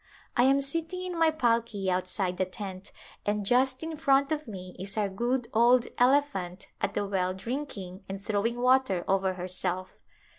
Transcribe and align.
I 0.35 0.45
am 0.45 0.61
sitting 0.61 1.03
in 1.03 1.15
my 1.19 1.29
palki 1.29 1.87
outside 1.91 2.37
the 2.37 2.45
tent 2.45 2.91
and 3.23 3.45
just 3.45 3.83
in 3.83 3.95
front 3.95 4.31
of 4.31 4.47
me 4.47 4.75
is 4.79 4.97
our 4.97 5.07
good 5.09 5.47
old 5.53 5.85
elephant 5.99 6.69
at 6.81 6.95
the 6.95 7.05
well 7.05 7.35
drinking 7.35 8.03
and 8.09 8.19
throwing 8.19 8.59
water 8.59 9.03
over 9.07 9.35
herself. 9.35 9.99